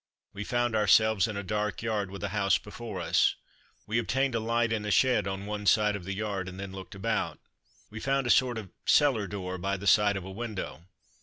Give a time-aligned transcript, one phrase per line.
[0.33, 3.35] We found ourselves in a dark yard, with a house before us.
[3.85, 6.71] We obtained a light in a shed on one side of the yard, and then
[6.71, 7.37] looked about.
[7.91, 10.87] We found a sort of cellar door by the side of a window.